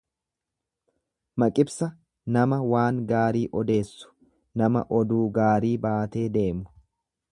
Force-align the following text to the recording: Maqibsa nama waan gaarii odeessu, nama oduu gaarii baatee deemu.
Maqibsa 1.43 1.89
nama 2.37 2.59
waan 2.71 3.01
gaarii 3.11 3.43
odeessu, 3.61 4.09
nama 4.63 4.83
oduu 5.01 5.23
gaarii 5.37 5.75
baatee 5.85 6.25
deemu. 6.41 6.69